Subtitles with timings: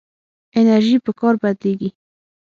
[0.59, 1.89] انرژي په کار بدلېږي.